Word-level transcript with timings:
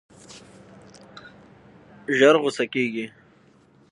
ژر 2.17 2.35
غوسه 2.41 2.65
کېږي. 2.73 3.05